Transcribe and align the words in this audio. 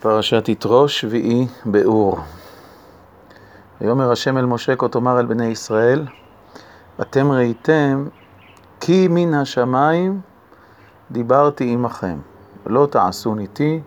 פרשת 0.00 0.48
יתרו 0.48 0.88
שביעי 0.88 1.46
באור. 1.64 2.18
ויאמר 3.80 4.12
השם 4.12 4.38
אל 4.38 4.46
משה 4.46 4.76
כה 4.76 4.88
תאמר 4.88 5.20
אל 5.20 5.26
בני 5.26 5.46
ישראל, 5.46 6.06
אתם 7.00 7.32
ראיתם 7.32 8.04
כי 8.80 9.08
מן 9.10 9.34
השמיים 9.34 10.20
דיברתי 11.10 11.72
עמכם, 11.72 12.18
לא 12.66 12.86
תעשו 12.90 13.34
ניתי, 13.34 13.80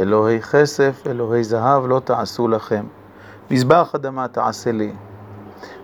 אלוהי 0.00 0.40
כסף, 0.40 1.02
אלוהי 1.06 1.44
זהב, 1.44 1.86
לא 1.86 2.00
תעשו 2.04 2.48
לכם. 2.48 2.84
מזבח 3.50 3.94
אדמה 3.94 4.28
תעשה 4.28 4.72
לי. 4.72 4.92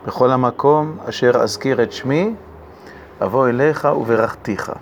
בכל 0.06 0.30
המקום 0.30 0.98
אשר 1.08 1.30
אזכיר 1.34 1.82
את 1.82 1.92
שמי, 1.92 2.34
אבוא 3.22 3.48
אליך 3.48 3.88
וברכתיך. 4.00 4.72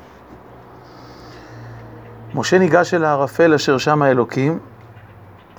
משה 2.35 2.59
ניגש 2.59 2.95
אל 2.95 3.05
הערפל 3.05 3.55
אשר 3.55 3.79
שם 3.79 4.03
האלוקים, 4.03 4.59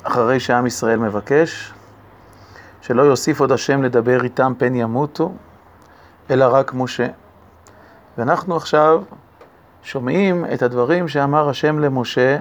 אחרי 0.04 0.40
שעם 0.40 0.66
ישראל 0.66 1.00
מבקש, 1.00 1.74
שלא 2.82 3.02
יוסיף 3.02 3.39
עוד 3.39 3.52
השם 3.52 3.84
לדבר 3.84 4.24
איתם 4.24 4.54
פן 4.57 4.75
ימותו, 4.75 5.32
אלא 6.32 6.46
רק 6.46 6.74
משה. 6.74 7.07
ואנחנו 8.18 8.56
עכשיו 8.56 9.02
שומעים 9.84 10.46
את 10.54 10.61
הדברים 10.61 11.08
שאמר 11.08 11.50
השם 11.50 11.80
למשה 11.80 12.38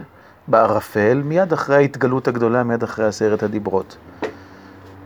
בערפל, 0.48 1.23
מיד 1.25 1.53
אחרי 1.53 1.77
ההתגלות 1.77 2.29
הגדולה, 2.29 2.62
מיד 2.62 2.83
אחרי 2.83 3.05
עשרת 3.05 3.43
הדיברות. 3.43 3.97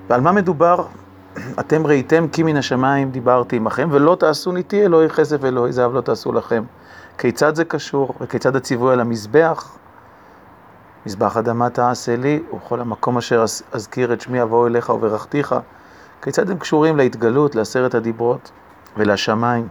ועל 0.08 0.20
מה 0.20 0.32
מדובר? 0.32 0.86
אתם 1.60 1.86
ראיתם 1.86 2.28
כי 2.28 2.42
מן 2.42 2.56
השמיים 2.56 3.10
דיברתי 3.10 3.56
עמכם, 3.56 3.88
ולא 3.92 4.16
תעשו 4.20 4.52
ניתי 4.52 4.84
אלוהי 4.84 5.08
כסף 5.08 5.36
ואלוהי 5.40 5.72
זהב 5.72 5.94
לא 5.94 6.00
תעשו 6.00 6.32
לכם. 6.32 6.64
כיצד 7.18 7.54
זה 7.54 7.64
קשור, 7.64 8.14
וכיצד 8.20 8.56
הציווי 8.56 8.92
על 8.92 9.00
המזבח? 9.00 9.76
מזבח 11.06 11.36
אדמה 11.36 11.70
תעשה 11.70 12.16
לי, 12.16 12.42
ובכל 12.52 12.80
המקום 12.80 13.18
אשר 13.18 13.44
אזכיר 13.72 14.12
את 14.12 14.20
שמי 14.20 14.42
אבוא 14.42 14.66
אליך 14.66 14.88
וברכתיך. 14.88 15.54
כיצד 16.22 16.50
הם 16.50 16.58
קשורים 16.58 16.96
להתגלות, 16.96 17.54
לעשרת 17.54 17.94
הדיברות 17.94 18.50
ולשמיים? 18.96 19.68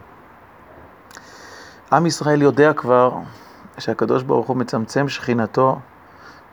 עם 1.92 2.06
ישראל 2.06 2.42
יודע 2.42 2.74
כבר 2.74 3.12
שהקדוש 3.78 4.24
ברוך 4.24 4.48
הוא 4.48 4.58
מצמצם 4.58 5.10
שכינתו 5.10 5.80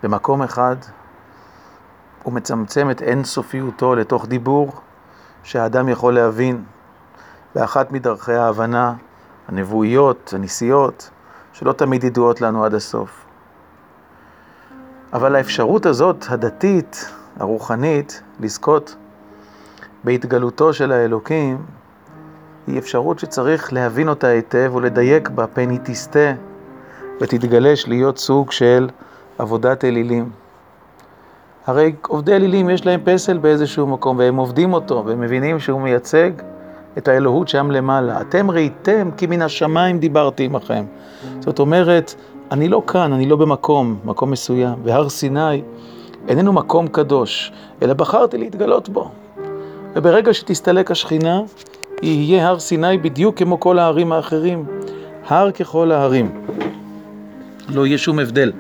במקום 0.03 0.43
אחד, 0.43 0.77
הוא 2.23 2.33
מצמצם 2.33 2.91
את 2.91 3.03
אינסופיותו 3.03 3.95
לתוך 3.95 4.27
דיבור 4.27 4.73
שהאדם 5.43 5.89
יכול 5.89 6.15
להבין 6.15 6.65
באחת 7.55 7.93
מדרכי 7.93 8.33
ההבנה, 8.35 8.95
הנבואיות, 9.49 10.35
הניסיות, 10.37 11.11
שלא 11.53 11.73
תמיד 11.73 12.05
ידועות 12.05 12.41
לנו 12.41 12.65
עד 12.65 12.75
הסוף. 12.75 13.32
אבל 15.13 15.37
האפשרות 15.37 15.87
הזאת, 15.87 16.25
הדתית, 16.29 17.11
הרוחנית, 17.39 18.23
לזכות 18.41 18.97
בהתגלותו 20.05 20.73
של 20.73 20.93
האלוקים, 20.93 21.59
היא 22.67 22.79
אפשרות 22.79 23.19
שצריך 23.19 23.73
להבין 23.73 24.09
אותה 24.09 24.27
היטב 24.27 24.73
ולדייק 24.75 25.29
בה, 25.29 25.47
פן 25.47 25.71
היא 25.71 25.79
תסטה 25.83 26.33
ותתגלש 27.21 27.89
להיות 27.89 28.19
סוג 28.19 28.53
של 28.53 28.89
עבודת 29.39 29.85
אלילים. 29.85 30.31
הרי 31.67 31.95
עובדי 32.09 32.37
אלילים 32.37 32.71
יש 32.71 32.87
להם 32.87 33.01
פסל 33.05 33.39
באיזשהו 33.39 33.87
מקום, 33.87 34.19
והם 34.19 34.37
עובדים 34.37 34.73
אותו, 34.73 35.03
והם 35.07 35.21
מבינים 35.21 35.61
שהוא 35.61 35.81
מייצג 35.81 36.31
את 36.99 37.09
האלוהות 37.09 37.49
שם 37.49 37.71
למעלה. 37.71 38.21
אתם 38.21 38.51
ראיתם 38.51 39.11
כי 39.17 39.27
מן 39.27 39.43
השמיים 39.43 39.99
דיברתי 39.99 40.45
עמכם. 40.45 40.85
זאת 41.41 41.59
אומרת, 41.59 42.15
אני 42.53 42.69
לא 42.69 42.83
כאן, 42.87 43.13
אני 43.13 43.27
לא 43.27 43.37
במקום, 43.37 43.99
מקום 44.05 44.31
מסוים, 44.31 44.75
והר 44.85 45.09
סיני 45.09 45.63
איננו 46.29 46.53
מקום 46.53 46.89
קדוש, 46.89 47.53
אלא 47.83 47.95
בחרתי 47.95 48.39
להתגלות 48.39 48.89
בו. 48.89 49.11
וברגע 49.95 50.35
שתסתלק 50.35 50.91
השכינה, 50.91 51.41
יהיה 52.03 52.49
הר 52.49 52.59
סיני 52.59 52.99
בדיוק 52.99 53.39
כמו 53.39 53.61
כל 53.61 53.79
ההרים 53.79 54.13
האחרים. 54.13 54.65
הר 55.29 55.51
ככל 55.51 55.93
ההרים. 55.93 56.45
לא 57.69 57.87
יהיה 57.87 57.99
שום 57.99 58.19
הבדל. 58.19 58.53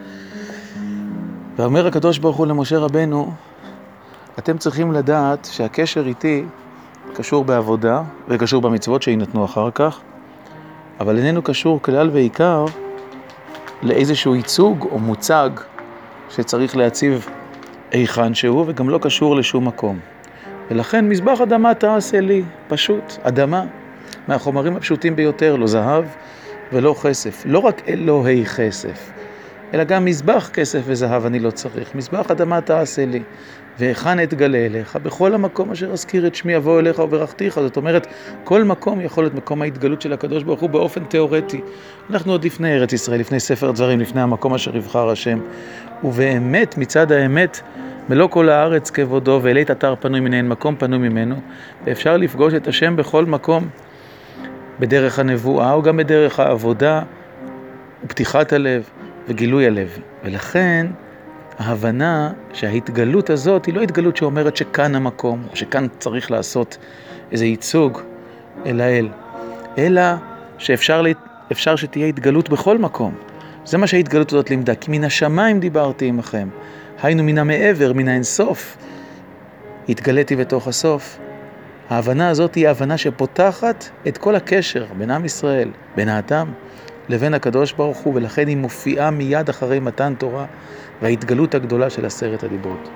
ואומר 1.57 1.87
הקדוש 1.87 2.19
ברוך 2.19 2.37
הוא 2.37 2.47
למשה 2.47 2.79
רבנו, 2.79 3.31
אתם 4.39 4.59
צריכים 4.59 4.93
לדעת 4.93 5.49
שהקשר 5.53 6.07
איתי 6.07 6.45
קשור 7.15 7.45
בעבודה 7.45 8.03
וקשור 8.29 8.63
במצוות 8.63 9.03
שיינתנו 9.03 9.45
אחר 9.45 9.71
כך, 9.71 10.01
אבל 11.01 11.19
איננו 11.19 11.43
קשור 11.43 11.83
כלל 11.83 12.11
ועיקר 12.13 12.65
לאיזשהו 13.83 14.35
ייצוג 14.35 14.89
או 14.91 14.99
מוצג 14.99 15.51
שצריך 16.31 16.77
להציב 16.77 17.29
היכן 17.91 18.35
שהוא, 18.35 18.65
וגם 18.67 18.91
לא 18.91 18.99
קשור 19.03 19.37
לשום 19.37 19.69
מקום. 19.69 19.99
ולכן 20.71 21.09
מזבח 21.09 21.41
אדמה 21.41 21.75
תעשה 21.75 22.21
לי, 22.21 22.43
פשוט, 22.69 23.19
אדמה, 23.23 23.65
מהחומרים 24.29 24.77
הפשוטים 24.77 25.17
ביותר, 25.17 25.57
לא 25.57 25.67
זהב 25.67 26.05
ולא 26.73 26.95
כסף. 27.03 27.43
לא 27.47 27.59
רק 27.59 27.83
אלוהי 27.89 28.45
כסף, 28.45 29.11
אלא 29.75 29.85
גם 29.85 30.05
מזבח 30.05 30.51
כסף 30.53 30.81
וזהב 30.85 31.27
אני 31.27 31.39
לא 31.39 31.51
צריך. 31.51 31.95
מזבח 31.95 32.31
אדמה 32.31 32.61
תעשה 32.61 33.07
לי, 33.07 33.23
והיכן 33.79 34.23
אתגלה 34.23 34.59
אליך? 34.59 34.97
בכל 35.03 35.35
המקום 35.35 35.71
אשר 35.71 35.93
אזכיר 35.93 36.27
את 36.27 36.35
שמי 36.35 36.57
אבוא 36.57 36.81
אליך 36.81 36.99
וברכתיך. 36.99 37.61
זאת 37.61 37.77
אומרת, 37.77 38.07
כל 38.45 38.65
מקום 38.65 39.01
יכול 39.01 39.25
להיות 39.25 39.35
מקום 39.35 39.63
ההתגלות 39.63 40.03
של 40.03 40.13
הקדוש 40.13 40.43
ברוך 40.43 40.61
הוא 40.61 40.71
באופן 40.71 41.05
תיאורטי. 41.05 41.61
אנחנו 42.11 42.33
עוד 42.33 42.45
לפני 42.45 42.75
ארץ 42.75 42.93
ישראל, 42.93 43.21
לפני 43.21 43.41
ספר 43.41 43.71
דברים, 43.71 44.01
לפני 44.01 44.21
המקום 44.21 44.55
אשר 44.55 44.77
יבחר 44.77 45.11
השם. 45.11 45.39
ובאמת, 46.05 46.79
מצד 46.79 47.13
האמת, 47.13 47.61
מלוא 48.09 48.29
כל 48.29 48.49
הארץ 48.49 48.91
כבודו, 48.91 49.41
ואלית 49.43 49.71
אתר 49.71 49.95
פנוי 50.01 50.21
מנהן 50.21 50.49
מקום 50.49 50.77
פנוי 50.77 50.99
ממנו, 50.99 51.35
ואפשר 51.85 52.17
לפגוש 52.17 52.55
את 52.55 52.69
השם 52.69 52.97
בכל 52.97 53.25
מקום, 53.25 53.69
בדרך 54.81 55.19
הנבואה 55.19 55.73
או 55.73 55.83
גם 55.83 55.97
בדרך 55.97 56.41
העבודה, 56.41 57.03
ופתיחת 58.05 58.53
הלב 58.53 58.89
וגילוי 59.29 59.67
הלב. 59.67 59.99
ולכן, 60.25 60.87
ההבנה 61.59 62.33
שההתגלות 62.53 63.31
הזאת 63.31 63.67
היא 63.67 63.75
לא 63.75 63.81
התגלות 63.81 64.17
שאומרת 64.17 64.57
שכאן 64.57 64.95
המקום, 64.95 65.47
או 65.51 65.57
שכאן 65.57 65.87
צריך 65.99 66.31
לעשות 66.31 66.79
איזה 67.33 67.47
ייצוג 67.47 67.99
אל 68.67 68.81
האל, 68.81 69.09
אלא 69.79 70.03
שאפשר 70.59 71.03
אפשר 71.53 71.77
שתהיה 71.77 72.07
התגלות 72.07 72.49
בכל 72.49 72.79
מקום. 72.79 73.15
זה 73.65 73.79
מה 73.79 73.87
שההתגלות 73.87 74.33
הזאת 74.33 74.51
לימדה, 74.51 74.75
כי 74.75 74.91
מן 74.91 75.05
השמיים 75.05 75.61
דיברתי 75.61 76.09
עמכם, 76.09 76.49
היינו 77.03 77.23
מן 77.23 77.39
המעבר, 77.39 77.93
מן 77.93 78.09
האינסוף, 78.09 78.77
התגליתי 79.89 80.37
בתוך 80.37 80.69
הסוף. 80.69 81.19
ההבנה 81.91 82.29
הזאת 82.29 82.55
היא 82.55 82.69
ההבנה 82.69 82.99
שפותחת 82.99 83.89
את 84.09 84.19
כל 84.19 84.35
הקשר 84.35 84.85
בין 84.99 85.11
עם 85.11 85.25
ישראל, 85.25 85.69
בין 85.97 86.09
האדם, 86.09 86.53
לבין 87.09 87.35
הקדוש 87.35 87.73
ברוך 87.73 87.99
הוא, 87.99 88.15
ולכן 88.15 88.49
היא 88.49 88.57
מופיעה 88.57 89.11
מיד 89.11 89.49
אחרי 89.49 89.81
מתן 89.81 90.15
תורה 90.19 90.47
וההתגלות 91.03 91.55
הגדולה 91.55 91.91
של 91.91 92.07
עשרת 92.07 92.43
הדיברות. 92.43 92.89